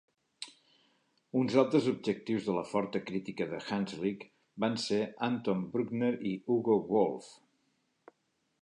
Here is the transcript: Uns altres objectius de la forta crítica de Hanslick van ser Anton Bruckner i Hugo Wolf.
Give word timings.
Uns 1.41 1.57
altres 1.63 1.89
objectius 1.91 2.47
de 2.47 2.55
la 2.55 2.63
forta 2.71 3.03
crítica 3.11 3.47
de 3.53 3.61
Hanslick 3.67 4.27
van 4.65 4.79
ser 4.87 5.01
Anton 5.31 5.63
Bruckner 5.77 6.13
i 6.33 6.35
Hugo 6.57 6.81
Wolf. 6.95 7.31